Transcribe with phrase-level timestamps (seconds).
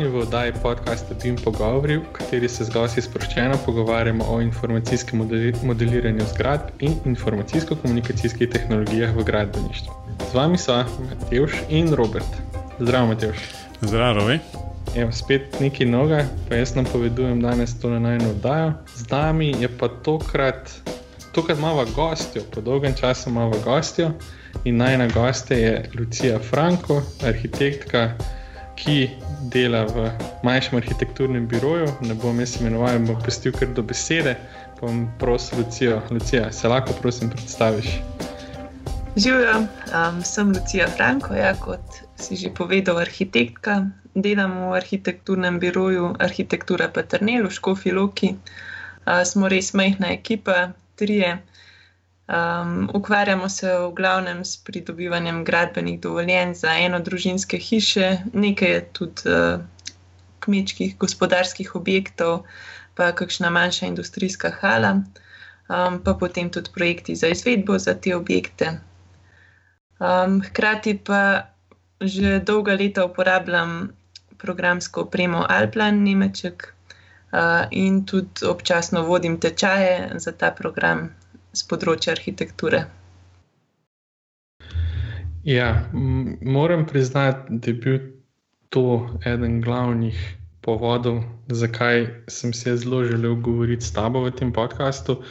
[0.00, 5.20] Pozdravljeni v oddaji podcasta Dim Pogovori, v kateri se z gosti sproščeno pogovarjamo o informacijskem
[5.62, 9.92] modeliranju zgradb in informacijsko-komunikacijskih tehnologijah v gradbeništvu.
[10.30, 12.40] Z vami so Matejš in Robert.
[12.78, 13.44] Zdravo, Matejš.
[13.80, 14.38] Zdravo, vi.
[14.96, 18.72] Evo, spet nekaj novega, pa jaz nam povedujem danes to na najno oddajo.
[18.96, 20.72] Z nami je pa tokrat,
[21.36, 24.14] tokrat malo gostjo, po dolgem času malo gostjo.
[24.64, 28.14] In najna gosta je Lucija Franko, arhitektka
[28.80, 30.10] ki dela v
[30.44, 31.88] manjšem arhitekturnem biroju.
[32.00, 34.36] Ne bom jaz imenoval, bom pustil kar do besede.
[34.80, 38.00] Pa bom prosil, Lucijo, Lucija, se lahko prosim predstaviš.
[39.16, 43.90] Živijo, um, sem Lucija Franko, ja, kot si že povedal, arhitektka.
[44.14, 48.34] Delam v arhitekturnem biroju Arhitektura Paternel v Škofi Loki.
[49.06, 51.38] Uh, smo res majhna ekipa, trije.
[52.30, 59.26] Um, ukvarjamo se v glavnem s pridobivanjem gradbenih dovoljenj za eno družinske hiše, nekaj tudi
[59.26, 59.64] uh,
[60.38, 62.44] kmečkih gospodarskih objektov,
[62.94, 68.78] pa kakšna manjša industrijska hala, um, pa potem tudi projekti za izvedbo za te objekte.
[69.98, 71.50] Um, hkrati pa
[72.00, 73.90] že dolga leta uporabljam
[74.38, 76.74] programsko opremo Alplan Nemček
[77.32, 81.10] uh, in tudi občasno vodim tečaje za ta program
[81.52, 82.84] z področja arhitekture.
[85.44, 87.98] Ja, moram priznati, da je bil
[88.68, 90.18] to eden glavnih
[90.60, 95.22] povodov, zakaj sem se zelo želel govoriti s tabo v tem podkastu.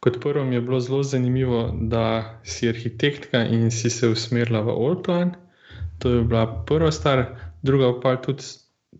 [0.00, 4.76] Kot prvo mi je bilo zelo zanimivo, da si arhitektka in si se usmerila v
[4.76, 5.34] Olplan.
[5.98, 7.24] To je bila prva stvar,
[7.62, 8.44] druga pa tudi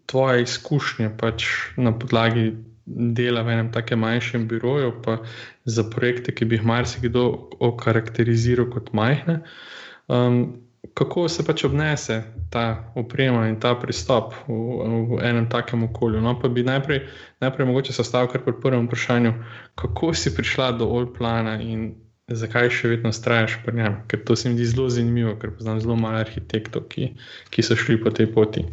[0.06, 1.44] tvoje izkušnje pač
[1.76, 2.54] na podlagi
[2.86, 5.18] dela v enem tako manjšem biroju, pa
[5.64, 7.26] za projekte, ki bi jih marsikdo
[7.60, 9.40] okarakteriziral kot majhne.
[10.06, 10.62] Um,
[10.94, 14.54] kako se pač obnese ta oprema in ta pristop v,
[15.10, 16.20] v enem takem okolju?
[16.22, 17.02] No, pa bi najprej,
[17.42, 19.34] najprej mogoče sestavil kar pri prvem vprašanju,
[19.74, 21.94] kako si prišla do Olplana in
[22.30, 23.98] zakaj še vedno strajaš pri njem?
[24.10, 27.12] Ker to se mi zdi zelo zanimivo, ker poznam zelo malo arhitektov, ki,
[27.50, 28.66] ki so šli po tej poti.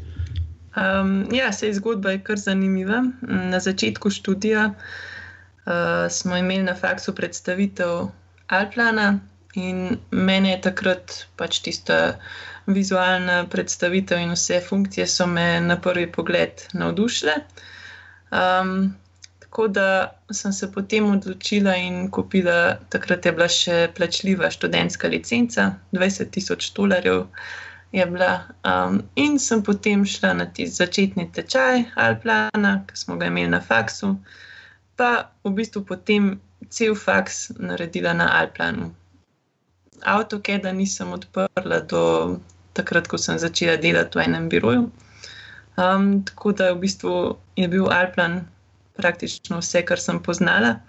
[0.76, 3.04] Um, ja, se je zgodba je kar zanimiva.
[3.22, 5.74] Na začetku študija uh,
[6.10, 8.08] smo imeli na faksu predstavitev
[8.48, 9.20] Alplana
[9.54, 12.18] in mene je takrat pač tista
[12.66, 17.34] vizualna predstavitev in vse funkcije so me na prvi pogled navdušile.
[18.32, 18.96] Um,
[19.40, 25.76] tako da sem se potem odločila in kupila, takrat je bila še plačljiva študentska licenca,
[25.92, 27.28] 20 tisoč dolarjev
[27.94, 28.42] je bila.
[28.66, 33.62] Um, in sem potem šla na ti začetni tečaj Alplana, ki smo ga imeli na
[33.62, 34.16] faksu,
[34.98, 36.40] pa v bistvu potem
[36.74, 38.90] cel faks naredila na Alplanu.
[40.02, 42.02] Avtokeda nisem odprla do
[42.74, 44.90] takrat, ko sem začela delati v enem biroju.
[45.78, 48.42] Um, tako da v bistvu je bil Alplan
[48.98, 50.80] praktično vse, kar sem poznala.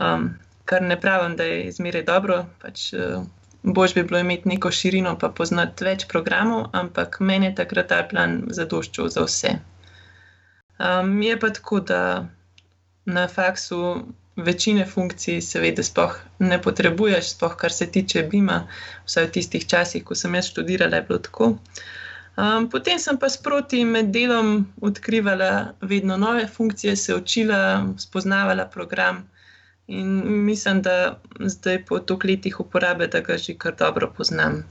[0.00, 0.32] Um,
[0.64, 3.20] kar ne pravim, da je izmeraj dobro, pač uh,
[3.62, 8.02] bož bi bilo imeti neko širino, pa poznati več programov, ampak meni je takrat ta
[8.10, 9.52] plan zadoščal za vse.
[10.82, 12.00] Um, je pa tako, da
[13.04, 14.02] na faksu
[14.36, 18.66] večine funkcij, seveda, sploh ne potrebuješ, sploh kar se tiče Bima,
[19.06, 21.50] vsaj v tistih časih, ko sem jaz študirala, je bilo tako.
[22.32, 29.28] Um, potem sem pa sproti med delom odkrivala vedno nove funkcije, se učila, spoznavala program.
[29.86, 34.62] In mislim, da zdaj po toliko letih uporabe, da ga že kar dobro poznam.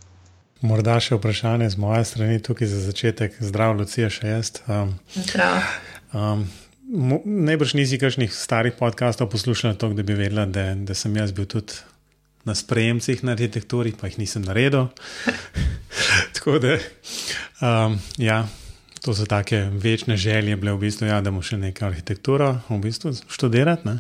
[0.62, 4.52] Morda še vprašanje z moje strani, tukaj za začetek, zdrav, Lucija, še jaz.
[4.70, 5.64] Um, zdrav.
[6.14, 6.46] Um,
[6.92, 11.48] Najbrž nisi kakšnih starih podkastov poslušala, tako da bi vedela, da, da sem jaz bil
[11.48, 11.80] tudi
[12.46, 14.90] na sprejemcih na arhitekturi, pa jih nisem naredil.
[16.36, 16.78] tako da,
[17.64, 18.44] um, ja,
[19.02, 22.82] to so take večne želje, bile v bistvu, ja, da bomo še nekaj arhitekturo v
[22.84, 23.88] bistvu študirati.
[23.88, 23.98] Ne?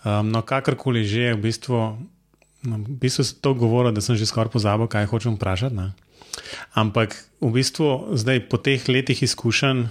[0.00, 1.76] Um, no, kakorkoli že, v bistvu,
[2.64, 5.76] no, v bistvu se to govori, da sem že skoraj pozabil, kaj hočem vprašati.
[5.76, 5.92] Ne?
[6.72, 9.88] Ampak v bistvu zdaj po teh letih izkušenj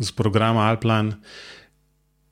[0.00, 1.20] z programom Alplan,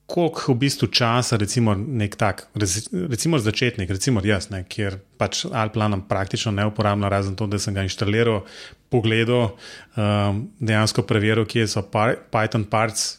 [0.09, 6.01] koliko v bistvu časa, recimo, nek tak, recimo začetnik, recimo jaz, ne, kjer pač Alplan
[6.09, 8.41] praktično ne uporabljam, razen to, da sem ga inštaliral,
[8.89, 9.53] pogledal,
[9.93, 13.18] um, dejansko preveril, kje so Python parts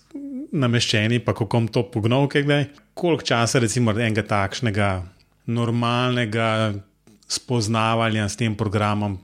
[0.52, 2.64] nameščeni, pa kako to pognal, kaj kdaj
[2.94, 4.90] koliko časa, recimo, enega takšnega
[5.50, 6.74] normalnega
[7.30, 9.18] spoznavanja s tem programom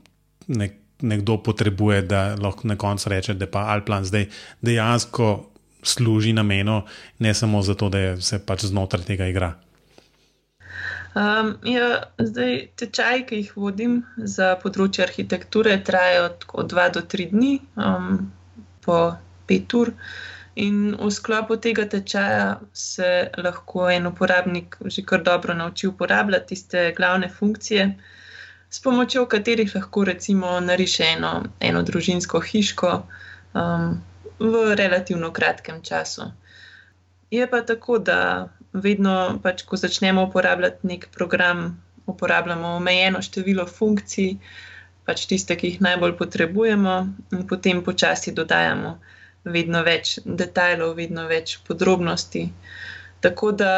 [0.47, 4.27] nek, nekdo potrebuje, da lahko na koncu reče, da pa Alplan zdaj
[4.61, 5.49] dejansko
[5.83, 6.81] služi namenu,
[7.19, 9.53] ne samo zato, da se pač znotraj tega igra.
[11.17, 16.27] Um, ja, zdaj, tečaj, ki jih vodim za področje arhitekture, trajajo
[16.61, 17.53] od 2 do 3 dni.
[17.75, 18.27] Um,
[18.85, 18.97] po
[19.49, 19.93] 5 ur.
[20.57, 26.93] In v sklopu tega tečaja se lahko en uporabnik že kar dobro nauči uporabljati tiste
[26.97, 27.83] glavne funkcije,
[28.69, 32.89] s pomočjo katerih lahko recimo nariše eno, eno družinsko hiško
[33.53, 34.01] um,
[34.39, 36.31] v relativno kratkem času.
[37.31, 44.33] Je pa tako, da vedno, pač, ko začnemo uporabljati nek program, uporabljamo omejeno število funkcij,
[45.05, 46.97] pač tiste, ki jih najbolj potrebujemo,
[47.31, 48.97] in potem počasi dodajamo
[49.53, 52.47] vedno več detajlov, vedno več podrobnosti.
[53.21, 53.71] Tako da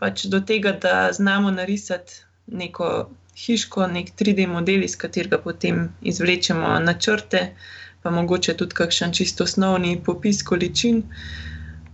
[0.00, 3.08] pač do tega, da znamo narisati neko
[3.38, 7.42] hiško, nek 3D model, iz katerega potem izvlečemo načrte,
[8.02, 11.04] pa mogoče tudi kakšen čisto osnovni popis količin.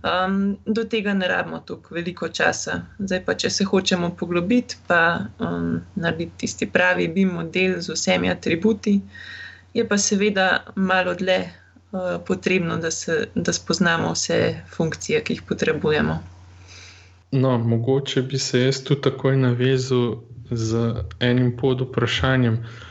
[0.05, 2.81] Um, do tega ne rabimo tako veliko časa.
[2.99, 4.99] Zdaj pa, če se hočemo poglobiti, pa
[5.41, 8.99] um, narediti tisti pravi BIM model z vsemi atributi,
[9.73, 11.39] je pa seveda malo dlje
[12.27, 16.19] potrebno, da, se, da spoznamo vse funkcije, ki jih potrebujemo.
[17.31, 20.15] No, mogoče bi se jaz tu takoj navezal
[20.51, 22.53] z enim pod vprašanjem.
[22.53, 22.85] Uh,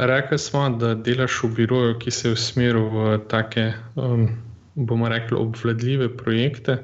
[0.00, 4.28] Rekli smo, da delaš v biroju, ki se je usmeril v take, um,
[4.74, 6.78] bomo rekli, obvladljive projekte.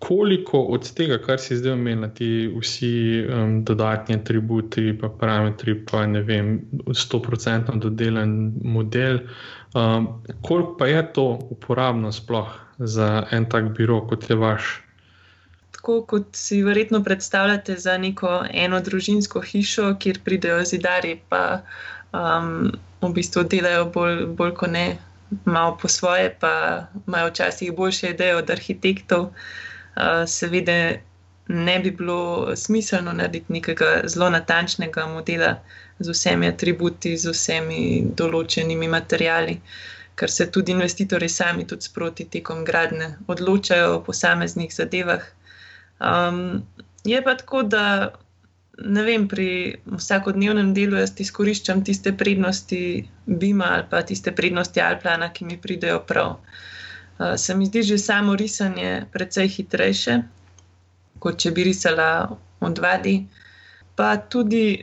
[0.00, 6.06] Koliko od tega, kar si zdaj omenil, ti vsi um, dodatni atributi, pa parametri, pa
[6.08, 6.54] ne vem,
[6.88, 9.20] 100% dodelan model,
[9.74, 10.08] um,
[10.42, 12.48] koliko pa je to uporabno sploh
[12.78, 14.78] za en tak biro, kot je vaš?
[15.80, 21.62] tako, kot si verjetno predstavljate za neko eno družinsko hišo, kjer pridejo zidari, pa
[22.12, 24.98] um, v bistvu delajo bolj, bolj kot ne,
[25.44, 26.52] malo po svoje, pa
[27.06, 29.20] imajo včasih boljše ideje od arhitektov.
[29.20, 29.69] Uh,
[30.26, 30.76] seveda
[31.48, 35.54] ne bi bilo smiselno narediti nekega zelo natančnega modela
[35.98, 37.80] z vsemi atributi, z vsemi
[38.16, 39.60] določenimi materijali.
[40.14, 45.24] Ker se tudi investitorji sami, tudi sproti tekom gradnje, odločajo o posameznih zadevah,
[46.00, 46.62] Um,
[47.04, 48.12] je pa tako, da
[48.84, 49.48] ne vem, pri
[49.84, 52.80] vsakodnevnem delu jaz izkoriščam tiste prednosti
[53.26, 56.30] Bima ali pa tiste prednosti Alplana, ki mi pridejo prav.
[56.30, 56.79] Uh,
[57.36, 60.22] se mi zdi že samo risanje precej hitrejše,
[61.18, 62.10] kot če bi risala
[62.60, 63.14] v 2D.
[63.96, 64.80] Pa tudi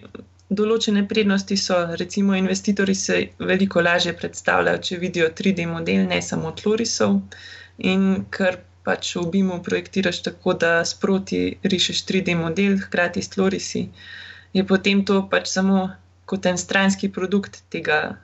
[0.49, 6.53] določene prednosti so, recimo, investitorji se veliko lažje predstavljajo, če vidijo 3D model, ne samo
[6.55, 7.19] tlorisov.
[7.91, 13.87] In ker pač v BIM-u projektiraš tako, da sproti rišeš 3D model, hkrati s Lorisi,
[14.55, 15.89] je potem to pač samo
[16.27, 18.17] kot en stranski produkt tega,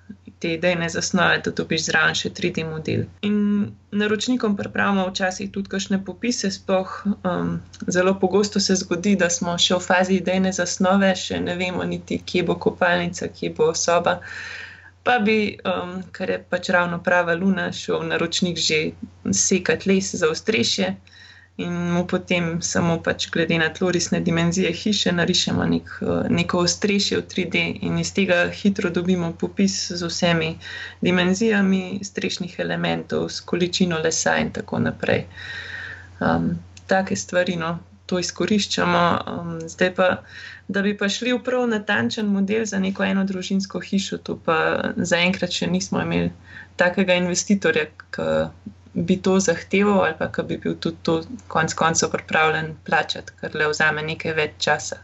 [0.44, 3.06] te idejne zasnove, da dobiš zraven še 3D model.
[3.28, 3.38] In
[3.96, 7.54] naročnikom pripravljamo včasih tudi kakšne popise, sploh um,
[7.88, 12.20] zelo pogosto se zgodi, da smo še v fazi idejne zasnove, še ne vemo niti,
[12.20, 14.20] kje bo kopalnica, kje bo soba
[15.04, 18.80] pa bi, um, ker je pač ravno prava luna, šel naročnik že
[19.32, 20.94] sekati les za ostrešje.
[21.58, 25.92] In mu potem samo pač glede na tlorisne dimenzije hiše narišemo nek,
[26.30, 30.56] neko ostrešje v 3D, in iz tega hitro dobimo popis z vsemi
[31.02, 35.28] dimenzijami strešnih elementov, s količino lesa in tako naprej.
[36.20, 39.06] Um, take stvari, no, to izkoriščamo.
[39.28, 40.10] Um, zdaj pa
[40.68, 44.58] da bi pa šli v prav natančen model za neko eno družinsko hišo, to pa
[44.98, 46.32] zaenkrat še nismo imeli
[46.82, 48.32] takega investitorja, ki
[48.94, 53.72] bi to zahteval ali pa bi bil tudi to konec koncev pripravljen plačati, ker le
[53.72, 55.02] vzame nekaj več časa.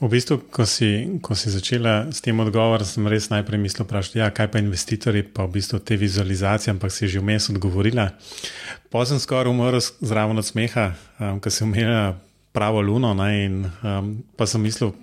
[0.00, 4.22] V bistvu, ko si, ko si začela s tem odgovorom, sem res najprej mislila, vprašati,
[4.22, 8.08] ja, kaj pa investitorji, pa v bistvu te vizualizacije, ampak si že vmes odgovorila.
[8.88, 12.16] Pozem skoraj umrl zraven od smeha, um, ko si omenila
[12.56, 13.12] pravo luno.
[13.12, 14.96] Ne, in, um, pa sem mislil,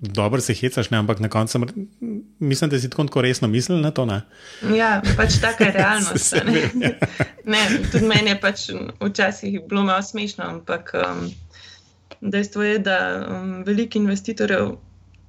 [0.00, 1.66] dobro se hecaš, ne, ampak na koncu
[2.38, 4.06] mislim, da si tako resno mislil na to.
[4.06, 4.20] Ne?
[4.76, 6.34] Ja, pač taka je realnost.
[6.74, 6.98] ne.
[7.44, 7.58] ne,
[7.92, 8.70] tudi meni je pač
[9.00, 11.28] včasih bilo malo smešno, ampak um,
[12.20, 14.72] dejstvo je, da um, veliko investitorjev,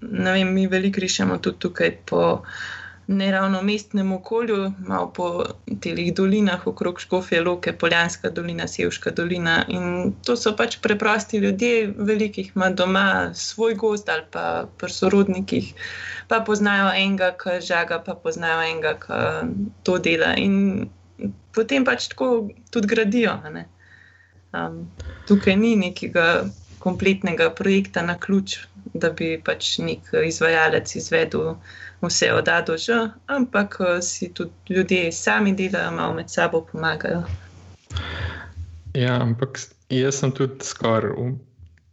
[0.01, 5.43] ne vem, mi veliko rišemo tudi tukaj po ne ravno mestnem okolju, malo po
[5.81, 9.65] teh dolinah, okrog Škofje, Loke, Poljanska dolina, Sevška dolina.
[9.67, 15.73] In to so pač preprosti ljudje, velikih ima doma svoj gost ali pa pri sorodnikih,
[16.27, 19.21] pa poznajo enega, ki žaga, pa poznajo enega, ki
[19.83, 20.35] to dela.
[20.37, 20.89] In
[21.51, 23.39] potem pač tako tudi gradijo.
[24.53, 24.83] Um,
[25.27, 26.45] tukaj ni nekega
[26.83, 28.57] kompletnega projekta na ključ,
[28.93, 31.55] da bi pač nek izvajalec izvedel
[32.03, 36.65] vse od A do Ž, ampak eh, si tudi ljudje sami delajo, malo med sabo
[36.71, 37.23] pomagajo.
[38.93, 39.59] Ja, ampak
[39.89, 41.15] jaz sem tudi skoraj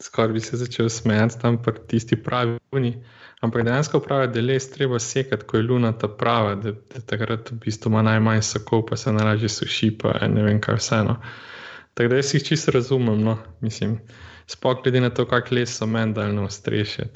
[0.01, 3.05] skoraj bi se začel smejati tam pri tisti pravi luni.
[3.41, 7.01] Ampak dejansko pravi, da je les treba sekati, ko je luna ta prava, da, da
[7.07, 11.17] takrat v bistvu ima najmanj sokov, pa se naraži suši, pa ne vem kaj vseeno.
[11.95, 13.99] Tako da jaz jih čisto razumem, no, mislim,
[14.50, 17.09] sploh glede na to, kak les so meni dal na ostrešje.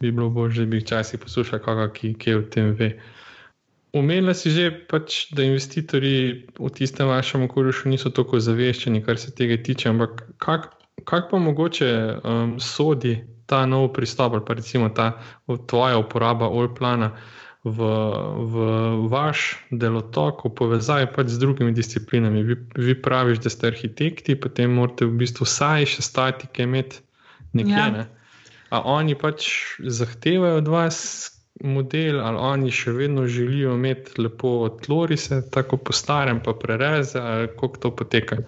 [0.00, 2.90] Bi bilo bolje, da bi včasih poslušal, kako ki, ki v tem ve.
[3.94, 9.34] Umela si že, pač, da investitorji v tistem vašem okolju niso tako zaveščeni, kar se
[9.34, 14.88] tega tiče, ampak kako kak pa mogoče um, sodi ta nov pristop, ali pa recimo
[14.88, 15.18] ta
[15.66, 17.16] tvoja uporaba Olplana
[17.64, 17.78] v,
[18.40, 18.54] v
[19.12, 22.44] vaš delotok, v povezavi pač z drugimi disciplinami.
[22.44, 27.04] Vi, vi praviš, da ste arhitekti, potem morate v bistvu vsaj še statike imeti
[27.52, 27.76] nekje.
[27.76, 27.90] Ja.
[27.92, 28.06] Ne?
[28.70, 29.50] A oni pač
[29.82, 30.98] zahtevajo od vas
[31.60, 37.20] model, ali oni še vedno želijo imeti lepo tlorise, tako po starem, pa prereze,
[37.60, 38.40] kako to poteka.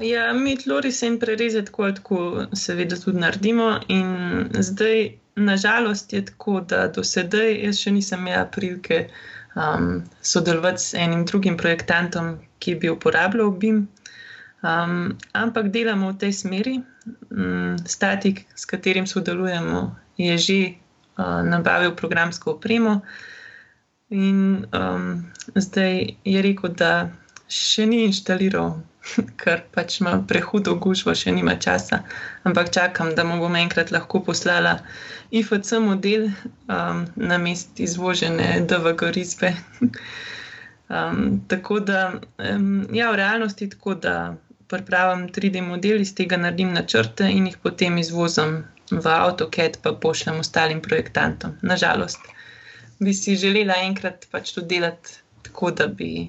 [0.00, 3.80] Ja, mi tlori se in prereze tako tako, seveda, tudi naredimo.
[3.88, 5.10] In zdaj,
[5.44, 9.06] nažalost, je tako, da do sedaj jaz še nisem imel prilike
[9.54, 13.86] um, sodelovati s enim drugim projektantom, ki bi uporabljal BIM.
[14.62, 16.76] Um, ampak delamo v tej smeri.
[17.30, 23.00] Um, statik, s katerim sodelujemo, je že uh, nabavil programsko opremo.
[24.10, 27.10] In um, zdaj je rekel, da
[27.48, 28.80] še ni inštaliral
[29.40, 32.02] ker pač ima prehudo gužvo, še nima časa.
[32.48, 34.78] Ampak čakam, da mu bom enkrat lahko poslala
[35.30, 39.52] IFC model um, na mest izvožene DVG risbe.
[40.88, 42.02] um, tako da,
[42.50, 44.16] um, ja, v realnosti je tako, da
[44.68, 50.42] pripravim 3D model, iz tega naredim načrte in jih potem izvozim v AutoCAD, pa pošljem
[50.42, 51.56] ostalim projektantom.
[51.62, 52.20] Nažalost,
[53.00, 56.28] bi si želela enkrat pač to delati tako, da bi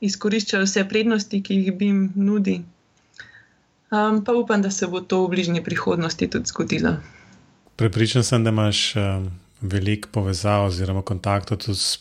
[0.00, 2.60] izkoriščajo vse prednosti, ki jih bi jim nudi.
[3.90, 6.98] Um, pa upam, da se bo to v bližnji prihodnosti tudi zgodilo.
[7.76, 11.98] Prepričan sem, da imaš um, veliko povezav oziroma kontaktov tudi s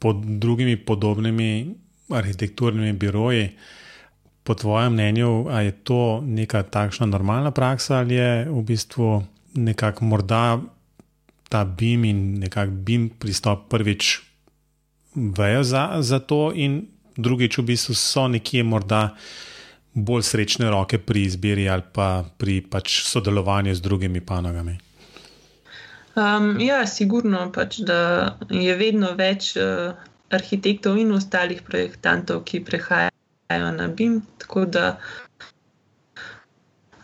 [0.00, 1.74] pod drugimi podobnimi
[2.08, 3.50] arhitekturnimi biroji.
[4.42, 9.22] Po tvojem mnenju, je to neka takšna normalna praksa ali je v bistvu
[9.54, 10.60] nekako morda
[11.48, 14.20] ta BIM in nekako BIM pristop prvič
[15.14, 16.86] vejo za, za to in
[17.22, 19.10] drugič, v bistvu so nekje morda
[19.94, 24.78] bolj srečne roke pri izbiri ali pa pri pač sodelovanju z drugimi panogami.
[26.14, 29.94] Um, ja, sigurno pač, da je vedno več uh,
[30.34, 34.20] arhitektov in ostalih projektantov, ki prehajajo na BIM.
[34.42, 34.98] Tako da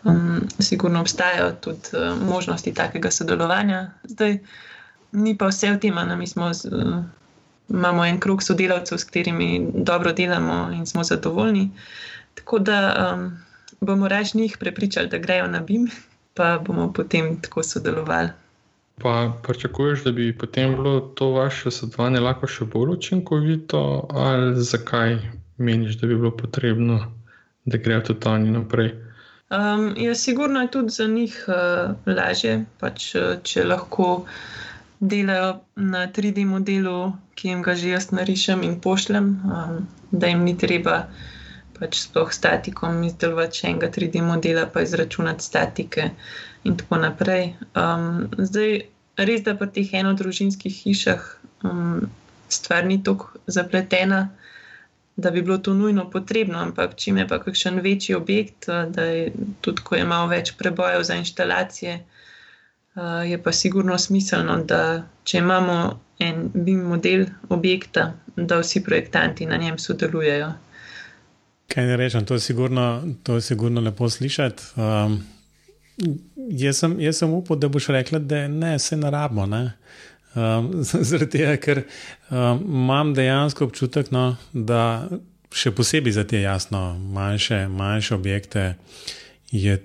[0.03, 3.85] um, sigurno obstajajo tudi uh, možnosti takega sodelovanja.
[4.11, 4.39] Zdaj,
[5.23, 6.51] ni pa vse v tem, da mi smo.
[6.53, 6.99] Z, uh,
[7.69, 11.69] imamo en krug sodelavcev, s katerimi dobro delamo in smo zadovoljni.
[12.33, 12.79] Tako da
[13.13, 13.37] um,
[13.81, 15.87] bomo reč njih prepričali, da grejo na BIM,
[16.33, 18.29] pa bomo potem tako sodelovali.
[19.01, 25.17] Pa pričakuješ, da bi potem bilo to vaše sodelovanje lahko še bolj učinkovito, ali zakaj
[25.57, 27.11] meniš, da bi bilo potrebno,
[27.65, 28.95] da grejo tudi oni naprej?
[29.49, 34.25] Um, ja, sigurno je tudi za njih uh, lažje, pač, uh, če lahko
[34.99, 39.79] delajo na 3D modelu, ki jim ga že jaz narišem in pošljem, um,
[40.11, 41.05] da jim ni treba
[41.77, 46.09] pač sploh statikom izdelovati še enega 3D modela, pa izračunati statike
[46.65, 47.51] in tako naprej.
[47.77, 48.79] Um, zdaj,
[49.29, 51.27] res da pri teh enodružinskih hišah
[51.69, 52.09] um,
[52.49, 54.27] stvar ni tako zapletena.
[55.17, 59.31] Da bi bilo to nujno potrebno, ampak če je pa kakšen večji objekt, da je
[59.65, 61.95] tudi, ko je malo več prebojev za instalacije,
[63.25, 64.81] je pa sigurno smiselno, da
[65.25, 65.77] če imamo
[66.19, 70.51] en BIM model objekta, da vsi projektanti na njem sodelujejo.
[71.67, 74.63] Kaj ne rečem, to je sigurno, to je sigurno lepo slišati.
[74.75, 75.23] Um,
[76.51, 79.45] jaz, sem, jaz sem upal, da boš rekla, da ne, se ne rabimo.
[79.45, 79.71] Ne?
[80.35, 80.71] Um,
[81.09, 81.83] Zaradi tega, ker
[82.29, 85.09] um, imam dejansko občutek, no, da
[85.53, 88.65] še posebej za te jasno manjše, manjše objekte
[89.51, 89.77] je,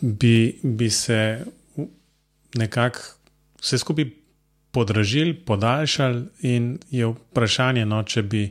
[0.00, 1.44] bi, bi se
[2.56, 3.00] nekako
[3.60, 4.08] vse skupaj
[4.76, 8.42] podražili, podaljšali, in je vprašanje, no, če bi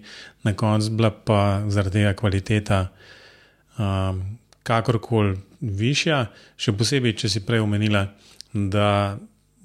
[0.48, 2.80] na koncu bila pa zaradi tega kvaliteta
[3.78, 4.24] um,
[4.66, 6.26] kakorkoli višja,
[6.58, 8.08] še posebej, če si prej omenila,
[8.54, 8.90] da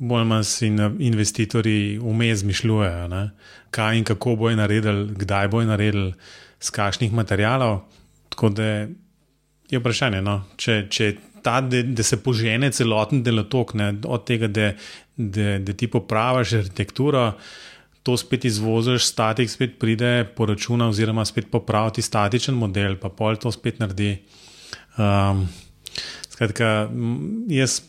[0.00, 0.68] bolj manj si
[1.08, 3.24] investitorji vmes zmišljujejo, ne,
[3.72, 6.14] kaj in kako bojo naredili, kdaj bojo naredili,
[6.60, 7.80] z kakšnih materijalov.
[8.28, 8.64] Tako da
[9.70, 11.10] je vprašanje, no, če, če
[11.42, 14.72] ta, da, da se požene celoten delotok, ne, od tega, da,
[15.28, 17.32] da, da ti popraviš arhitekturo,
[18.02, 23.36] to spet izvoziš, statik spet pride po računu, oziroma spet popravi statičen model, pa pol
[23.36, 24.16] to spet naredi.
[24.96, 25.48] Um,
[26.30, 26.88] Skratka,
[27.52, 27.82] jaz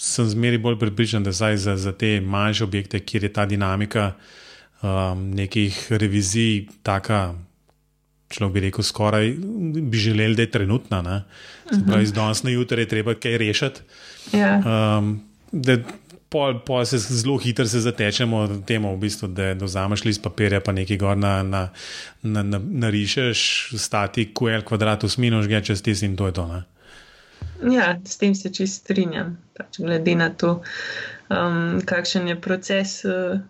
[0.00, 4.12] sem zmeri bolj pripričan, da za, za te manjše objekte, kjer je ta dinamika
[4.80, 7.34] um, nekih revizij, taka,
[8.32, 9.34] človek bi rekel, skoraj
[9.92, 11.02] bi želeli, da je trenutna.
[11.02, 11.22] Ne?
[11.74, 13.80] Se pravi, iz danes na jutro je treba kaj rešiti.
[14.32, 14.56] Ja.
[14.64, 15.20] Um,
[15.52, 15.76] da
[16.30, 20.72] pol, pol se zelo hitro zatečemo v tem, v bistvu, da vzameš list papirja, pa
[20.72, 21.62] nekaj gor na, na,
[22.22, 26.46] na, na, narišeš, stati QL kvadratus minus, gre čez tisti in to je to.
[26.46, 26.62] Ne?
[27.74, 29.36] Ja, s tem se čist strinjam.
[29.58, 30.60] Pač glede na to,
[31.28, 33.42] um, kakšen je proces, uh,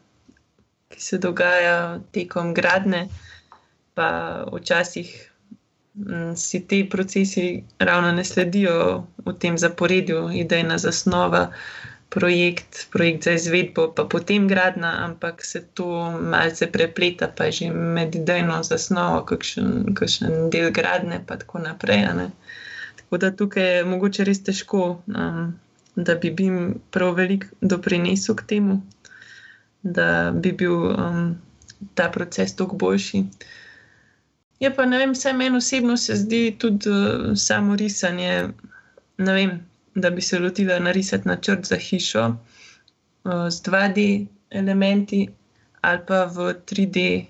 [0.90, 3.06] ki se dogaja tekom gradne,
[3.94, 4.08] pa
[4.48, 5.12] včasih
[6.00, 11.50] um, si ti procesi ravno ne sledijo v tem zaporedju, idejna zasnova,
[12.10, 17.70] projekt, projekt za izvedbo, pa potem gradna, ampak se to malce prepleta, pa je že
[17.70, 22.08] med idejno zasnovo, kakšen, kakšen del gradne, pa tako naprej.
[22.96, 25.54] Tako da tukaj je mogoče res težko, um,
[25.96, 28.80] da bi jim prav veliko doprinesel k temu,
[29.82, 31.38] da bi bil um,
[31.94, 33.24] ta proces toliko boljši.
[34.60, 38.48] Je pa ne vem, vse meni osebno se zdi tudi uh, samo risanje.
[39.18, 39.60] Ne vem,
[39.94, 45.28] da bi se lotila narisati načrt za hišo uh, z 2D elementi
[45.80, 47.26] ali pa v 3D,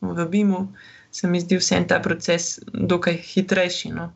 [0.00, 0.66] v BIM-u,
[1.10, 3.88] se mi zdi vse ta proces dokaj hitrejši.
[3.88, 4.12] No?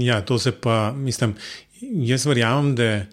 [0.00, 1.34] Ja, to se pa, mislim,
[1.80, 3.06] jaz verjamem, da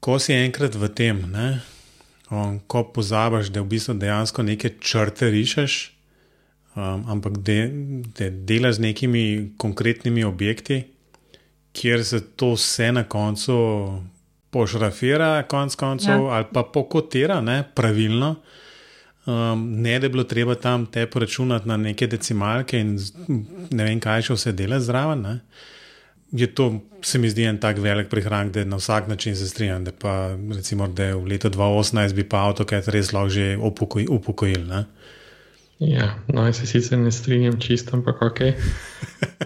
[0.00, 1.60] ko si enkrat v tem, ne,
[2.30, 5.78] um, ko pozabiš, da v bistvu dejansko neke črte rišeš,
[6.74, 7.56] um, ampak da
[8.18, 9.24] de, delaš z nekimi
[9.58, 10.84] konkretnimi objekti,
[11.76, 13.56] kjer se to vse na koncu
[14.50, 16.38] pošrafira, konc koncev, ja.
[16.38, 18.36] ali pa pokotira ne, pravilno.
[19.26, 22.94] Um, ne, da je bilo treba tam te poračunati na neke decimalke in
[23.70, 25.24] ne vem, kaj še vse dela zraven.
[25.26, 25.38] Ne.
[26.36, 26.68] Je to,
[27.02, 29.84] se mi zdi, en tak velik prihranek, da na vsak način se strinjam.
[29.84, 34.12] Da pa, recimo, da v letu 2018 bi pa avtokat res lahko že upokojil.
[34.14, 34.70] upokojil
[35.78, 38.40] ja, no, jaz se sicer ne strinjam čisto, ampak ok.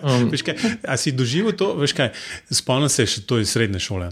[0.03, 1.73] Um, kaj, a si doživel to?
[2.51, 4.11] Spomnim se še to iz srednje šole,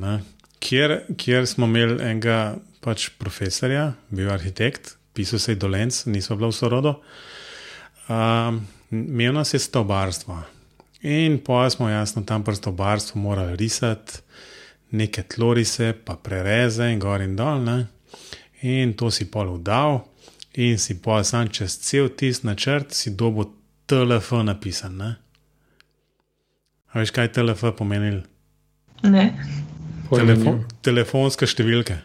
[0.58, 6.50] kjer, kjer smo imeli enega pač profesorja, bil arhitekt, pisal se je Dolence, nismo bili
[6.50, 6.94] v sorodu.
[8.08, 10.38] Um, imel nas je stobarstvo.
[11.02, 14.22] In pa smo jasno tam pri stobarstvu morali risati
[14.90, 17.62] neke tlorise, pa prereze in gor in dol.
[17.62, 17.78] Ne?
[18.62, 20.00] In to si pol udal,
[20.58, 23.46] in si pa sam čez cel tisti načrt, si dobo
[23.86, 24.98] TLF napisan.
[24.98, 25.14] Ne?
[26.90, 28.18] A veš, kaj TLF pomeni?
[29.06, 29.24] Ne.
[30.08, 32.00] Telefon, telefonska številka.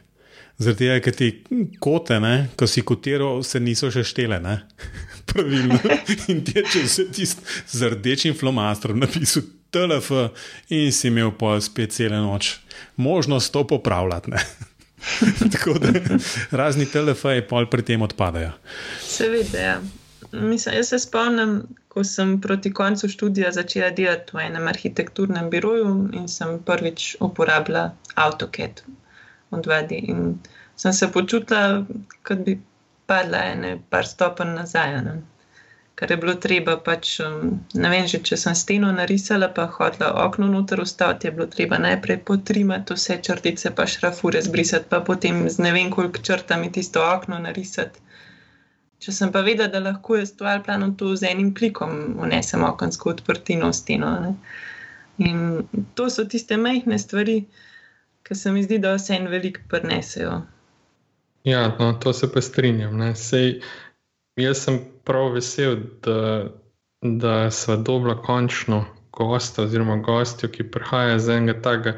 [0.61, 1.29] Zaradi tega, ker ti
[1.81, 4.37] kote, ne, ko si kotiral, se niso še štele.
[5.31, 5.79] Pravilno.
[6.31, 7.41] In ti je če tisti
[7.73, 10.11] z rdečim flomastrom napisal TLF
[10.69, 12.59] in si imel pa spet cele noč
[12.95, 14.31] možnost to popravljati.
[15.53, 15.91] Tako da
[16.51, 18.51] razni TLF-ji pol pri tem odpadajo.
[19.01, 19.81] Seveda, ja.
[20.31, 26.09] Mislim, jaz se spomnim, ko sem proti koncu študija začela delati v enem arhitekturnem biroju
[26.17, 28.81] in sem prvič uporabljala AutoCAD
[29.51, 29.99] v 2D.
[30.09, 30.39] In
[30.75, 31.85] sem se počutila,
[32.25, 32.57] kot bi
[33.05, 34.97] padla ene par stopenj nazaj.
[35.05, 35.19] Ne?
[35.95, 40.09] Ker je bilo treba, pač, um, ne vem, že, če sem steno narisala, pa hodila
[40.23, 45.43] okno noter ustaviti, je bilo treba najprej potrimati vse črtice, pa šrafure zbrisati, pa potem
[45.49, 48.01] z ne vem koliko črtami tisto okno narisati.
[49.03, 52.63] Če sem pa vedela, da lahko jaz to ali plano to z enim klikom unesem
[52.63, 54.13] okensko odprtino v steno.
[54.23, 54.33] Ne?
[55.27, 57.43] In to so tiste majhne stvari,
[58.23, 60.39] ki se mi zdi, da vse en velik prenesejo.
[61.43, 63.03] Ja, no, to se pa strinjam.
[63.19, 63.59] Sej,
[64.39, 66.49] jaz sem prav vesel, da,
[67.01, 71.97] da smo dobila končno gosta, oziroma gostjo, ki prihaja iz enega takega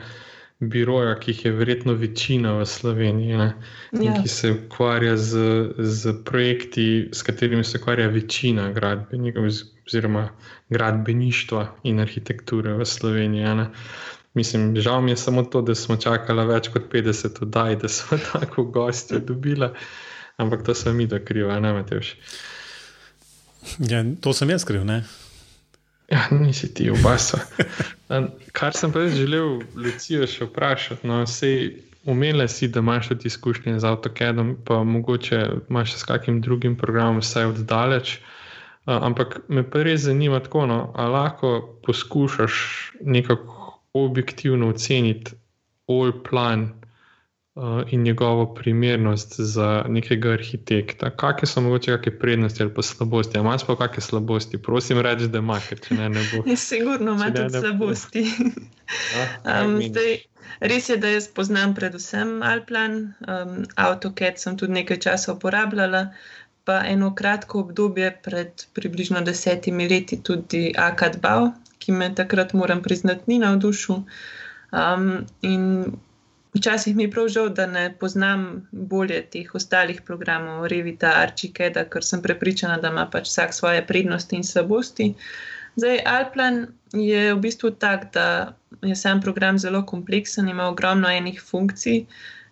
[0.59, 4.13] biroja, ki jih je verjetno večina v Sloveniji, ja.
[4.21, 5.39] ki se ukvarja z,
[5.77, 9.49] z projekti, s katerimi se ukvarja večina gradbenikov,
[9.87, 10.29] oziroma
[10.69, 13.43] gradbeništva in arhitekture v Sloveniji.
[13.43, 13.69] Ne?
[14.33, 18.17] Mislim, žal mi je samo to, da smo čakali več kot 50 oddaj, da smo
[18.31, 19.69] tako gostje dobili,
[20.37, 22.15] ampak to sem mi, da kriva, ne Mateoš.
[23.79, 25.03] Ja, to sem jaz kriv, ne?
[26.11, 27.39] Ja, nisi ti, oba so.
[28.53, 33.79] Kar sem pa želel Lucijo še vprašati, no, sej umele si, da imaš tudi izkušnje
[33.81, 38.19] z AutoCADom, pa mogoče imaš s kakim drugim programom, vsaj oddaleč.
[38.85, 41.55] Ampak me pa res zanima tako, no, ali lahko
[41.87, 42.59] poskušaš
[43.01, 45.33] nekako objektivno oceniti
[45.89, 46.84] all plan uh,
[47.91, 51.09] in njegovo primernost za nekega arhitekta.
[51.09, 53.37] Kakšne so mogoče kakšne prednosti ali pa slabosti?
[53.37, 54.57] Imaš pa kakšne slabosti?
[54.57, 56.43] Prosim, reči, da imaš, če ne, ne bo.
[56.49, 58.25] Ja, sigurno ima tudi slabosti.
[59.63, 60.17] um, zdaj,
[60.59, 66.09] res je, da jaz poznam predvsem Alplan, um, AutoCAD sem tudi nekaj časa uporabljala,
[66.67, 73.23] pa eno kratko obdobje pred približno desetimi leti tudi AKAD-BAV, ki me takrat, moram priznati,
[73.27, 74.03] ni navdušil.
[74.75, 75.93] Um, in
[76.55, 82.03] včasih mi je prav žal, da ne poznam bolje teh ostalih programov, Revita, Archicada, ker
[82.03, 85.13] sem prepričana, da ima pač vsak svoje prednosti in slabosti.
[85.75, 91.41] Zdaj, Alplan je v bistvu tak, da je sam program zelo kompleksen, ima ogromno enih
[91.41, 92.05] funkcij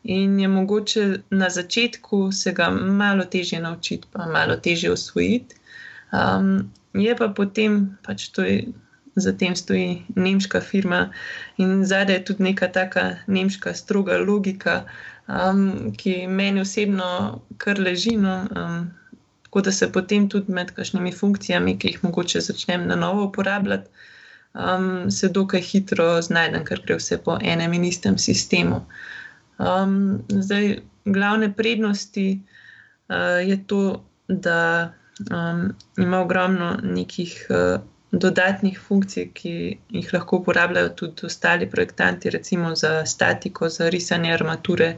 [0.04, 5.56] in je mogoče na začetku se ga malo težje naučiti, pa malo težje usvojiti.
[6.12, 8.66] Um, je pa potem, pač to je,
[9.16, 11.10] zatem stoji nemška firma
[11.58, 14.84] in zadaj je tudi neka taka nemška stroga logika,
[15.28, 18.18] um, ki meni osebno kar leži.
[18.18, 18.92] No, um,
[19.44, 23.90] tako da se potem tudi med kakšnimi funkcijami, ki jih mogoče začnem na novo uporabljati,
[24.54, 28.82] um, se dokaj hitro znajdem, ker gre vse po enem in istem sistemu.
[29.60, 34.94] Um, zdaj, glavne prednosti uh, je to, da
[35.30, 37.82] um, ima ogromno nekih uh,
[38.14, 39.54] dodatnih funkcij, ki
[39.90, 44.98] jih lahko uporabljajo tudi ostali projektanti, recimo za statiko, za risanje armature.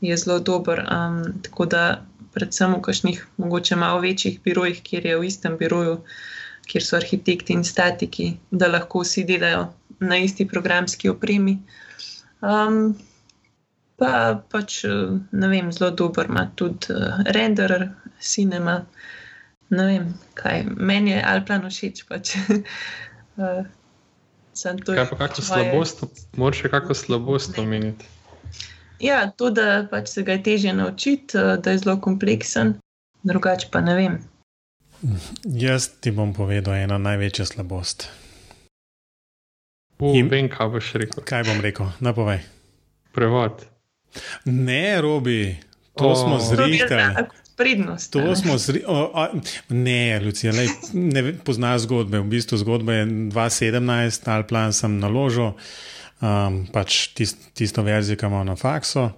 [0.00, 0.80] Je zelo dober.
[0.80, 1.82] Um, tako da
[2.32, 6.00] predvsem v kakšnih, mogoče malo večjih birojih, kjer je v istem biroju,
[6.70, 9.68] kjer so arhitekti in statiki, da lahko vsi delajo
[10.00, 11.58] na isti programski opremi.
[12.40, 12.94] Um,
[14.00, 14.80] pa pač,
[15.32, 18.80] ne vem, zelo dober ima tudi uh, renderer, cinema.
[19.70, 22.04] Ne vem, kaj meni je Alplan všeč.
[22.08, 22.34] Pač.
[23.40, 23.66] uh,
[24.60, 26.02] Kaj pa kakšno slabost,
[26.36, 28.08] moraš še kakšno slabost omeniti?
[29.00, 32.74] Ja, to, da pač se ga je težje naučiti, eh, da je zelo kompleksen,
[33.24, 34.18] drugače pa ne vem.
[35.44, 38.10] Jaz ti bom povedal eno največjo slabost.
[40.00, 41.24] In vem, kaj boš rekel.
[41.24, 41.88] Kaj bom rekel?
[42.00, 42.42] Napovej.
[43.16, 43.64] Prevod.
[44.44, 45.56] Ne, robi,
[45.96, 46.16] to oh.
[46.18, 47.28] smo zrihtali.
[47.60, 48.80] Prednost, to smo zri...
[48.88, 49.26] o, a,
[49.68, 52.22] ne, Lucija, lej, ne poznaš zgodbe.
[52.24, 58.26] V bistvu zgodba je 2017, ali plan sem naložil um, pač tist, tisto verzijo, ki
[58.26, 59.10] imamo na faksu.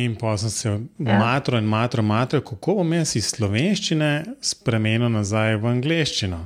[0.00, 1.18] In pa sem se ja.
[1.18, 6.38] matro in matro, matro, kako bom jaz iz slovenščine spremenil nazaj v angleščino.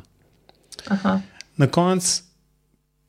[0.91, 1.21] Aha.
[1.57, 2.25] Na koncu,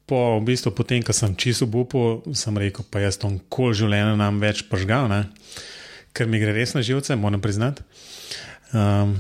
[0.06, 4.14] po, v bistvu, potem, ko sem čisto bupo, sem rekel, pa jaz to kol življenja
[4.20, 5.26] nam več požgal, ne?
[6.18, 7.86] Ker mi gre res na živce, moram priznati.
[8.74, 9.18] Um,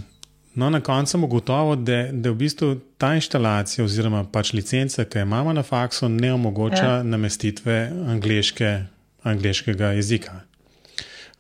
[0.58, 5.20] No, na koncu sem ugotovil, da, da v bistvu ta instalacija, oziroma pač licenca, ki
[5.20, 6.96] jo imamo na faksu, ne omogoča ja.
[7.06, 7.76] namestitve
[8.10, 8.72] angliške,
[9.22, 10.40] angliškega jezika.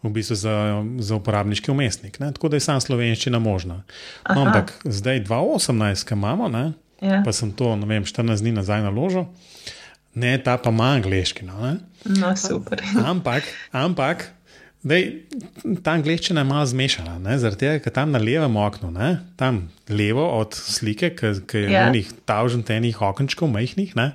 [0.05, 0.53] V bistvu za,
[1.01, 2.19] za uporabniški umestnik.
[2.21, 2.29] Ne?
[2.37, 3.79] Tako da je samo slovenščina možna.
[4.29, 6.53] No, ampak zdaj, 2018, ki imamo,
[7.01, 7.23] ja.
[7.25, 9.25] pa sem to, ne vem, 14 dni nazaj naložil,
[10.13, 11.49] ne, ta pa ima angliški.
[11.49, 11.73] No,
[12.05, 12.85] no, super.
[13.09, 14.29] ampak, ampak
[14.85, 15.07] Dej,
[15.83, 19.09] ta angliščina je malo zmešana, zaradi tega, ker tam na levem oknu, ne,
[19.39, 21.87] tam levo od slike, ki je ja.
[21.89, 23.95] enih tavžent enih okenčkov, majhnih.
[23.97, 24.11] Ne,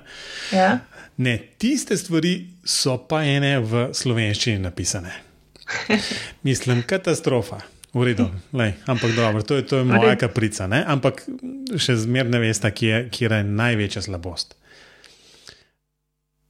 [0.55, 0.79] ja.
[1.17, 5.13] ne, tiste stvari so pa ene v slovenščini napisane.
[6.47, 7.61] Mislim, katastrofa.
[7.93, 8.25] V redu,
[8.57, 10.65] lej, ampak dobro, to je, to je moja kaprica.
[10.65, 10.79] Ne?
[10.81, 11.27] Ampak
[11.77, 14.55] še zmeraj ne veste, kje je največja slabost.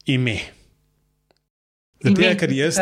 [0.08, 0.63] Ime.
[2.04, 2.78] Zato, ker jaz,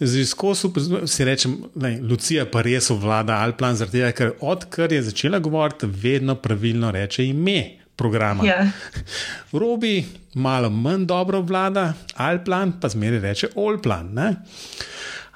[0.00, 5.38] z izkušnjo si rečem, da Lucija pa res vlada Alplan, zato, ker odkar je začela
[5.38, 8.44] govoriti, vedno pravilno reče ime programa.
[8.44, 8.66] Ja.
[9.60, 14.10] Robi malo manj dobro vlada, Alplan pa zmeri reče Olplan.
[14.14, 14.34] Ne?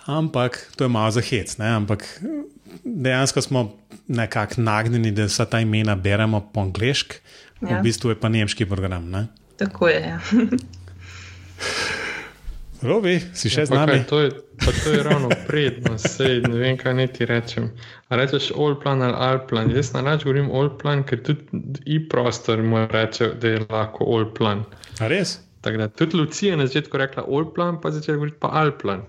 [0.06, 1.56] Ampak to je malo za hec.
[1.58, 1.68] Ne?
[1.68, 2.04] Ampak
[2.84, 3.76] dejansko smo
[4.08, 7.16] nekako nagnjeni, da vsa ta imena beremo po angliški,
[7.62, 7.78] ja.
[7.78, 9.10] v bistvu je pa nemški program.
[9.10, 9.26] Ne?
[9.56, 10.00] Tako je.
[10.00, 10.18] Ja.
[12.84, 13.92] Robi, si še ja, z nami.
[13.92, 17.70] Kaj, to, je, to je ravno prednost, sej, ne vem, kaj naj ti rečem.
[18.12, 19.72] A rečeš all plan ali all plan.
[19.72, 24.04] Jaz na rač govorim all plan, ker tudi i prostor mu reče, da je lahko
[24.04, 24.66] all plan.
[25.00, 25.38] A res?
[25.64, 28.76] Tako da tudi Lucija je na začetku rekla all plan, pa začela govoriti pa all
[28.76, 29.06] plan.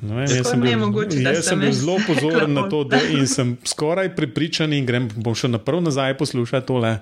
[0.00, 4.12] No, jaz sem bil, mogoče, jaz sem bil zelo pozoren na to, da sem skoraj
[4.16, 6.98] pripričan in grem, bom šel naprv nazaj poslušati tole.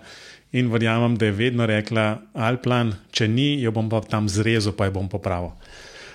[0.57, 4.87] In verjamem, da je vedno rekla Alplan, če ni, jo bom pa tam zrezal, pa
[4.87, 5.51] jo bom popravil.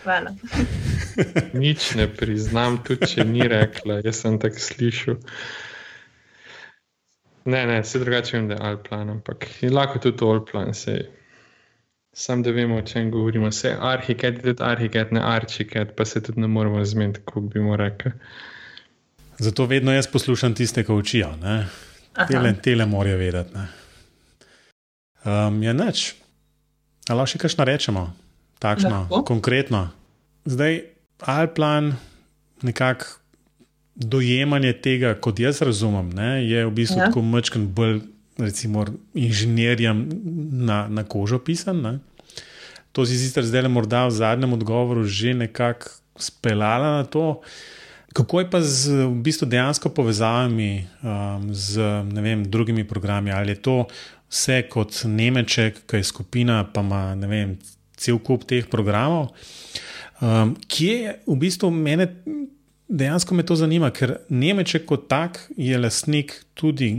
[0.03, 0.33] Hvala.
[1.53, 5.17] Nič ne priznam, tudi če ni rekla, jaz sem tako slišal.
[7.45, 11.07] Ne, ne, se drugače vem, da je Alplan, ampak lahko tudi to Alplan, sej.
[12.13, 13.51] Sam da vemo, o čem govorimo.
[13.51, 17.77] Se arhiket, tudi arhiket, ne arčiket, pa se tudi ne moremo zmeniti, kako bi mu
[17.79, 18.11] rekel.
[19.39, 21.31] Zato vedno jaz poslušam tiste, ki učijo.
[22.27, 23.63] Tele, tele morajo vedeti.
[25.25, 26.11] Um, ja, neč.
[27.09, 28.09] Ali lahko še kaj rečemo,
[28.61, 29.25] takšno, Lahko.
[29.25, 29.89] konkretno?
[30.45, 30.85] Zdaj,
[31.25, 31.95] Alplan,
[32.61, 33.05] nekako
[33.95, 37.09] dojemanje tega, kot jaz razumem, ne, je v bistvu Ja.
[37.09, 38.01] tako mečken bolj,
[38.37, 40.07] recimo, inženirjem
[40.65, 41.81] na, na kožo pisan.
[41.81, 41.99] Ne.
[42.91, 47.41] To si sicer zdaj le morda v zadnjem odgovoru že nekako speljala na to.
[48.13, 51.79] Kako je pa z v bistvu dejansko povezavami um, z
[52.11, 53.31] vem, drugimi programi?
[53.31, 53.75] Ali je to
[54.27, 57.55] vse kot Nemček, ki je skupina, pa ima vem,
[58.01, 59.29] cel kup teh programov?
[60.21, 62.09] Um, kje je v bistvu mene
[62.91, 66.91] dejansko me to zanima, ker Nemček kot tak je lastnik tudi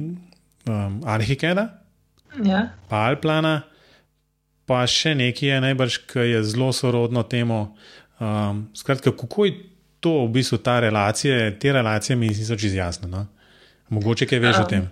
[0.66, 1.68] um, Arhikeda,
[2.40, 2.70] Ja.
[2.88, 3.58] pa Alplana,
[4.64, 7.74] pa še nekaj je najbrž, ki je zelo sorodno temu.
[8.22, 9.52] Um, skratka, kako je
[10.00, 13.10] to v bistvu ta relacija, te relacije mi niso čisto jasne.
[13.12, 13.26] No?
[13.92, 14.62] Mogoče kaj veš um.
[14.64, 14.88] o tem.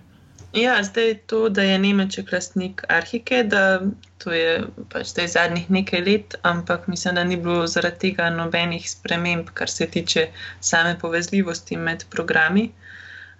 [0.53, 3.79] Ja, zdaj to, da je Nemček lastnik Arhike, da
[4.17, 8.89] to je pač zdaj zadnjih nekaj let, ampak mislim, da ni bilo zaradi tega nobenih
[8.89, 10.27] sprememb, kar se tiče
[10.59, 12.71] same povezljivosti med programi.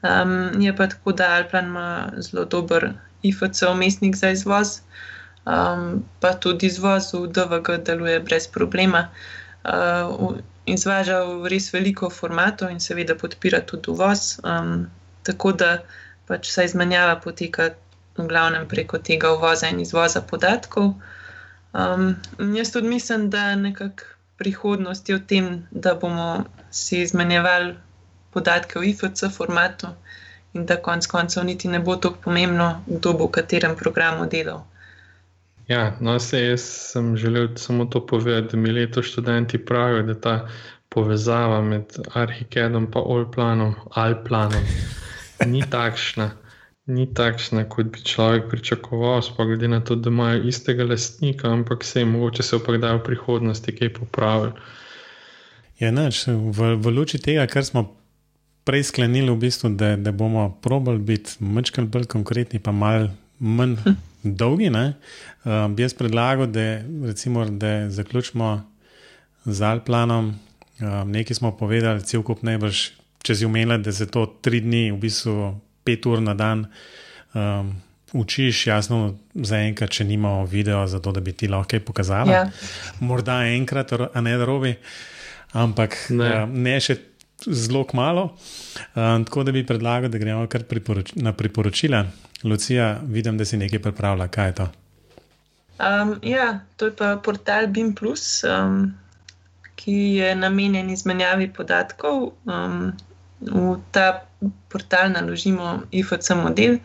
[0.01, 2.93] Um, je pa tako, da Alplan ima zelo dober
[3.23, 4.79] IFC umestnik za izvoz,
[5.45, 9.09] um, pa tudi izvoz v DVG deluje brez problema.
[9.63, 14.39] Uh, izvaža v res veliko formatov in seveda podpira tudi uvoz.
[14.43, 14.87] Um,
[15.23, 15.77] tako da
[16.27, 17.69] pač vsa izmenjava poteka
[18.17, 20.93] v glavnem preko tega uvoza in izvoza podatkov.
[21.73, 22.15] Um,
[22.55, 24.03] jaz tudi mislim, da nekako
[24.37, 27.75] prihodnost je v tem, da bomo si izmenjevali
[28.33, 29.87] podatke v IFC formatu
[30.53, 34.65] in da konec koncev niti ne bo tako pomembno, kdo bo v katerem programu delal.
[35.67, 40.19] Ja, no, se jaz sem želel samo to povedati, da mi leto študenti pravijo, da
[40.19, 40.47] ta
[40.89, 44.63] povezava med Arhikedom in Alplanom, Alplanom
[45.45, 46.31] ni takšna,
[46.91, 51.83] ni takšna, kot bi človek pričakoval, sploh glede na to, da imajo istega lastnika, ampak
[51.83, 54.53] se jim mogoče se opogdajo v prihodnosti kaj popravili.
[55.79, 57.87] Ja, nač, v, v luči tega, kar smo
[58.63, 63.77] prej sklenili, v bistvu, da, da bomo probali biti malo bolj konkretni, pa malo manj
[64.23, 64.93] dolgi, ne,
[65.43, 68.61] um, bi jaz predlagal, da, recimo, da zaključimo
[69.45, 70.35] z Alplanom.
[70.81, 74.89] Um, nekaj smo povedali, cel kup najbrž, če si umenila, da se to tri dni,
[74.91, 75.53] v bistvu
[75.85, 76.65] pet ur na dan.
[77.33, 77.73] Um,
[78.11, 82.33] Učiš, jasno, zaenkrat, če nimamo video, zato da bi ti lahko kaj pokazala.
[82.33, 82.41] Ja.
[82.99, 84.73] Morda enkrat, a ne da robi,
[85.55, 86.27] ampak Ne.
[86.27, 86.97] ne, ne še
[87.47, 88.33] zelo malo.
[88.95, 92.03] Um, tako da bi predlagal, da gremo kar priporoč na priporočila.
[92.43, 94.27] Lucija, vidim, da si nekaj pripravila.
[94.27, 94.67] Kaj je to?
[95.79, 98.93] Um, ja, to je pa portal BIM, um,
[99.75, 102.33] ki je namenjen izmenjavi podatkov.
[102.45, 102.91] Um,
[103.41, 104.25] v ta
[104.69, 106.77] portal naložimo IFC model,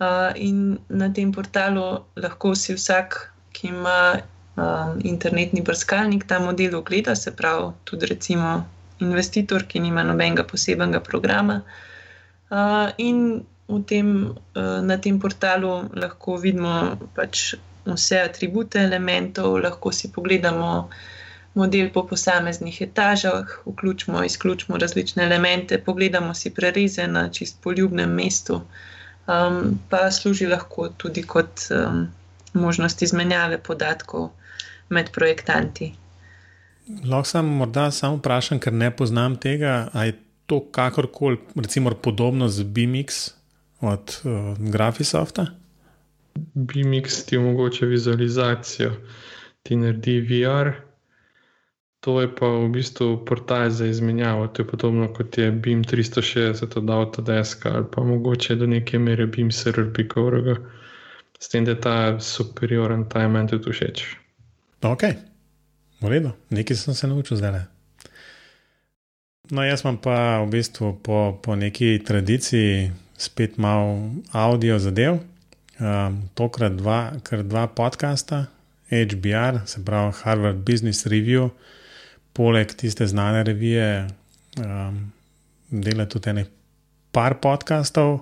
[0.00, 4.20] uh, in na tem portalu lahko si vsak, ki ima
[4.56, 8.64] um, internetni brskalnik, ta model ogleda, se pravi, tudi recimo
[9.00, 11.62] investitor, ki nima nobenega posebnega programa.
[12.50, 13.44] Uh, in
[13.88, 17.54] tem, uh, na tem portalu lahko vidimo pač
[17.86, 20.90] vse atribute elementov, lahko si pogledamo
[21.54, 28.60] model po posameznih etažah, vključimo, izključimo različne elemente, pogledamo si prereze na čist poljubnem mestu,
[29.26, 32.08] um, pa služi lahko tudi kot um,
[32.54, 34.30] možnost izmenjave podatkov
[34.88, 35.92] med projektanti.
[37.04, 42.48] Lahko sem morda samo vprašam, ker ne poznam tega, ali je to kakorkoli, recimo, podobno
[42.48, 43.28] z BMX
[43.80, 45.46] od uh, Graphisofta?
[46.54, 48.92] BMX ti omogoča vizualizacijo,
[49.62, 50.72] ti naredi VR,
[52.02, 54.48] to je pa v bistvu portal za izmenjavo.
[54.50, 59.26] To je podobno kot je BIM 360 od Autodesk ali pa mogoče do neke mere
[59.26, 60.56] BIM server Bigovrga.
[61.38, 64.02] S tem, da je ta superioren, je meni tudi všeč.
[64.82, 65.02] Ok,
[66.00, 67.66] v redu, nekaj sem se naučil zdaj.
[69.50, 75.18] No, jaz imam pa v bistvu po, po neki tradiciji spet malo audio zadev,
[75.78, 77.12] um, tokrat dva,
[77.42, 78.46] dva podcasta,
[78.90, 81.50] HBR, se pravi Harvard Business Review,
[82.32, 84.06] poleg tiste znane revije,
[84.58, 85.12] um,
[85.70, 86.44] dela tudi ene
[87.12, 88.20] par podcastov.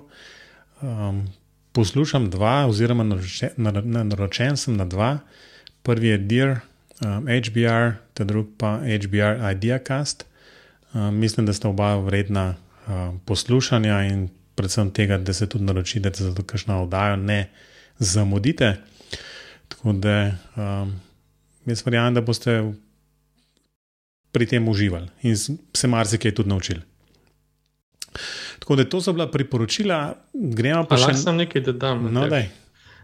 [0.81, 1.27] Um,
[1.71, 3.49] poslušam dva, oziroma naročen,
[4.09, 5.19] naročen sem na dva.
[5.83, 6.59] Prvi je Dear
[7.05, 10.25] um, HBR, ta drugi pa HBR IdeaCast.
[10.93, 12.55] Um, mislim, da sta oba vredna
[12.87, 17.49] um, poslušanja in predvsem tega, da se tudi naročite za to, kakšno oddajo ne
[17.99, 18.75] zamudite.
[19.67, 20.99] Tako da um,
[21.65, 22.73] jaz verjamem, da boste
[24.31, 26.81] pri tem uživali in se marsikaj tudi naučili.
[28.59, 32.03] Tako da to so bila priporočila, gremo pa Pa še lahko sem nekaj dodam.
[32.11, 32.29] No, Matej?
[32.29, 32.49] daj.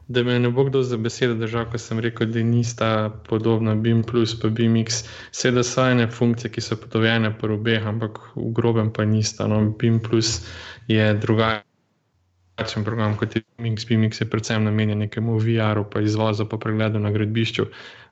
[0.08, 4.04] da me ne bo kdo za besedo držal, ko sem rekel, da nista podobna BIM
[4.04, 5.04] plus pa BIMX.
[5.32, 9.48] Seveda so ene funkcije, ki so podobne po obeh, ampak v grobem pa nista.
[9.48, 10.46] No, BIM plus
[10.88, 13.88] je drugačen program kot je BIMX.
[13.88, 17.68] BIMX je predvsem namenjen nekemu VR-u, pa izvozu, pa pregledu na gradbišču.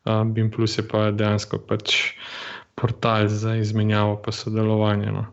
[0.06, 2.14] Uh, BIM plus je pa dejansko pač
[2.76, 5.12] portal za izmenjavo in sodelovanje.
[5.12, 5.26] No,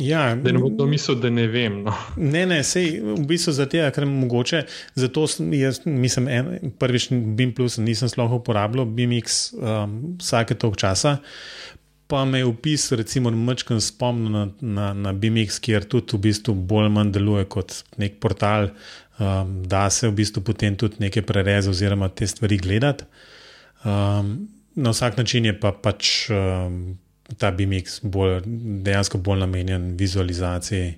[0.00, 1.82] ja, da ne bo to mislil, da ne vem.
[1.82, 1.94] No.
[2.16, 4.64] Ne, ne, sej, v bistvu zato, ker mogoče.
[4.94, 11.16] Zato jaz, mislim, en, prvič BIM plus nisem sploh uporabljal, BIMX um, vsake tog časa.
[12.06, 16.52] Pa me je opis, recimo, mačkam spomnil na, na, na BIMX, kjer tudi v bistvu
[16.54, 18.68] bolj manj deluje kot nek portal,
[19.16, 23.08] um, da se v bistvu potem tudi neke prereze oziroma te stvari gledati.
[23.84, 24.36] Um,
[24.74, 26.98] na vsak način je pa pač um,
[27.38, 28.42] ta BMX bolj,
[28.84, 30.94] dejansko bolj namenjen vizualizaciji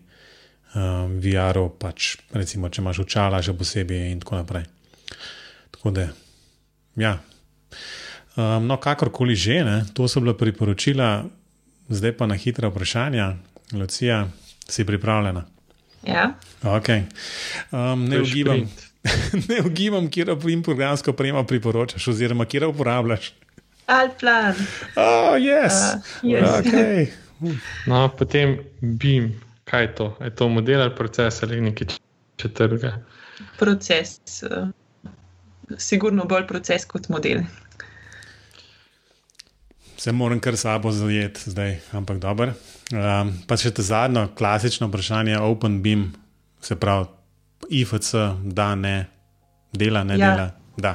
[0.75, 4.67] um, VR-ov, pač, recimo, če imaš očala, še posebej in tako naprej.
[5.77, 6.09] Tako da,
[7.01, 7.17] ja.
[8.37, 11.25] Um, no, kakorkoli že, ne, to so bila priporočila,
[11.89, 13.35] zdaj pa na hitra vprašanja.
[13.75, 14.29] Lucija,
[14.69, 15.43] si pripravljena?
[16.07, 16.37] Ja.
[16.63, 17.03] Okay.
[17.75, 18.61] Um, ne ugibam,
[19.51, 23.33] ne ugibam, kje jim programsko opremo priporočaš, oziroma kje uporabljaš.
[23.87, 24.55] Alplan.
[24.97, 25.95] Oh, yes.
[25.95, 26.67] Uh, yes.
[26.67, 27.13] Okay.
[27.87, 30.07] No, potem BIM, kaj je to?
[30.25, 31.87] Je to model ali proces ali nekaj
[32.37, 32.95] četrtega?
[33.59, 34.21] Proces.
[34.43, 34.69] Uh,
[35.79, 37.45] sigurno bolj proces kot model.
[39.97, 42.55] Se moram kar sabo zajeti zdaj, ampak dobro.
[42.93, 46.09] Um, pa še to zadnjo, klasično vprašanje, Open BIM,
[46.61, 47.13] se pravi,
[47.69, 48.97] IFC, da ne,
[49.73, 50.31] dela, ne ja.
[50.31, 50.51] dela.
[50.77, 50.95] Da.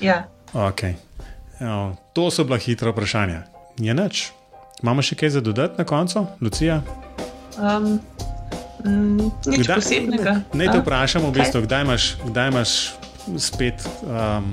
[0.00, 0.28] Ja.
[0.52, 0.94] Okay.
[1.60, 3.42] Evo, to so bila hitra vprašanja.
[3.78, 4.30] Je noč?
[4.82, 6.80] Imamo še kaj za dodati na koncu, Lucija?
[7.58, 8.00] Um,
[9.46, 10.34] nič kdaj, posebnega.
[10.58, 12.72] Ne te vprašamo, v bistvu, kdaj, imaš, kdaj imaš
[13.38, 14.48] spet um,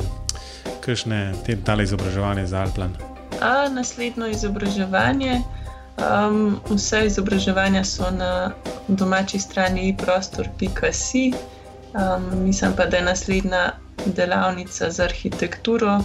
[0.86, 2.94] kakšne te dale izobraževanje za Alplan?
[3.42, 5.42] A, naslednjo izobraževanje.
[6.00, 8.52] Um, vse izobraževanja so na
[8.88, 11.34] domači strani prostor.si.
[11.98, 13.64] Um, mislim pa, da je naslednja
[14.06, 16.00] delavnica za arhitekturo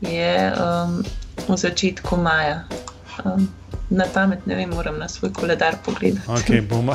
[0.00, 1.02] je um,
[1.48, 2.64] v začetku maja.
[3.24, 3.48] Um,
[3.90, 6.28] na pamet ne vem, moram na svoj koledar pogledati.
[6.28, 6.92] Okay, bomo.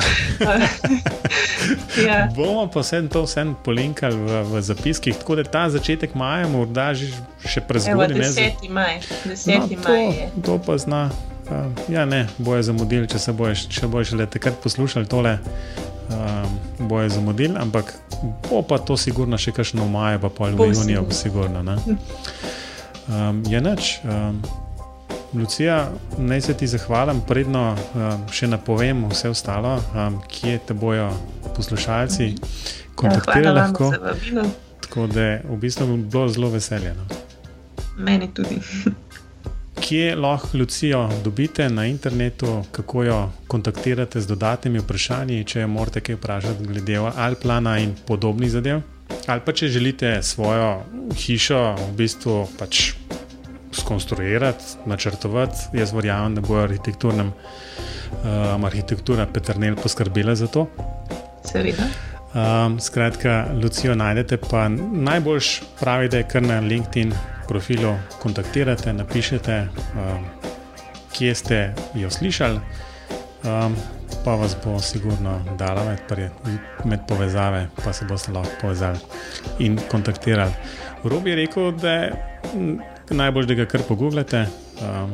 [2.06, 2.28] ja.
[2.36, 6.94] bomo pa vse to vsem polinkali v, v zapiskih, tako da ta začetek maja morda
[6.94, 7.10] že,
[7.46, 8.14] še prezgodaj.
[8.14, 8.68] 10.
[8.70, 9.58] maj, 10.
[9.58, 10.30] No, maj je.
[10.34, 11.10] To, to pa zna.
[11.44, 16.46] Uh, ja, ne, boje zamudili, če se boš, če boš le takrat poslušali tole, uh,
[16.78, 17.92] boje zamudili, ampak
[18.48, 21.60] bo pa to sigurno še kakšno v maju, pa pol v juniju, sigurno.
[21.60, 21.76] sigurno
[23.08, 23.98] Um, je noč.
[24.04, 24.42] Um,
[25.34, 31.10] Lucija, naj se ti zahvalim, predno um, še napovem vse ostalo, um, kje te bojo
[31.56, 32.34] poslušalci
[32.94, 33.58] kontaktirali.
[33.58, 34.44] Ja,
[34.80, 37.06] tako da v bistvu bi bilo zelo veseljeno.
[37.98, 38.60] Meni tudi.
[39.84, 46.00] Kje lahko Lucijo dobite na internetu, kako jo kontaktirate z dodatnimi vprašanji, če jo morate
[46.00, 48.80] kaj vprašati glede Alplana in podobnih zadev?
[49.26, 50.82] Ali pa če želite svojo
[51.16, 52.92] hišo v bistvu pač
[53.72, 60.66] skonstruirati, načrtovati, jaz verjamem, da bo arhitekturna um, arhitektura Petrnel poskrbela za to.
[61.44, 61.88] Seveda.
[62.34, 67.12] Um, skratka, Lucijo najdete, pa najboljš pravi, da je kar na LinkedIn
[67.48, 69.60] profilu kontaktirate, napišete,
[69.94, 70.24] um,
[71.12, 71.60] kje ste
[71.94, 72.60] jo slišali.
[73.44, 73.76] Um,
[74.24, 76.30] pa vas bo sigurno dala med,
[76.84, 78.98] med povezave, pa se boste lahko povezali
[79.58, 80.52] in kontaktirali.
[81.04, 82.12] Robi je rekel, da je
[83.10, 84.46] najbolj, da ga kar pogooglete.
[84.80, 85.12] Um,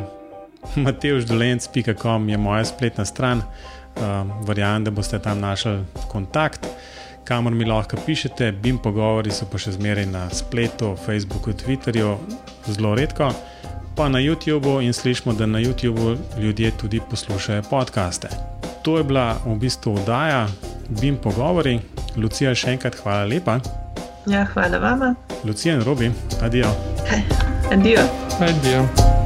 [0.77, 6.67] Mateušdolenc.com je moja spletna stran, um, verjamem, da boste tam našli kontakt.
[7.25, 12.15] Kamor mi lahko pišete, bim pogovori so pa še zmeraj na spletu, Facebooku, Twitterju,
[12.67, 13.33] zelo redko,
[14.01, 18.29] pa na YouTubu in slišimo, da na YouTubu ljudje tudi poslušajo podkaste
[18.83, 20.49] to je bila v bistvu oddaja,
[20.89, 21.79] Bim pogovori.
[22.17, 23.61] Lucija, še enkrat hvala lepa.
[24.27, 25.15] Ja, hvala vama.
[25.45, 26.11] Lucija in Robi,
[26.43, 26.73] adijo.
[27.71, 28.03] Adijo.
[28.41, 29.20] Adijo.